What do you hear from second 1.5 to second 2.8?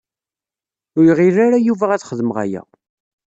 Yuba ad xedmeɣ aya.